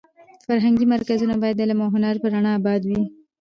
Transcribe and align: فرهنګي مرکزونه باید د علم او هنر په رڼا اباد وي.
فرهنګي 0.45 0.85
مرکزونه 0.93 1.35
باید 1.41 1.55
د 1.57 1.61
علم 1.63 1.79
او 1.83 1.89
هنر 1.95 2.15
په 2.21 2.27
رڼا 2.33 2.51
اباد 2.59 2.81
وي. 2.89 2.99